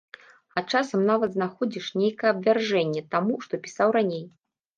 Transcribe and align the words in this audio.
А 0.59 0.61
часам 0.71 1.03
нават 1.09 1.35
знаходзіш 1.37 1.89
нейкае 2.01 2.31
абвяржэнне 2.33 3.05
таму, 3.13 3.37
што 3.45 3.53
пісаў 3.69 3.87
раней. 3.99 4.27